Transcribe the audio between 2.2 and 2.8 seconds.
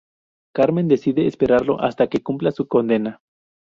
cumpla su